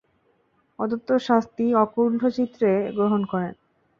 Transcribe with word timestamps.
প্রদত্ত 0.79 1.09
শাস্তি 1.27 1.65
অকুণ্ঠচিত্তে 1.75 2.71
গ্রহণ 2.95 3.21
করেন। 3.25 3.53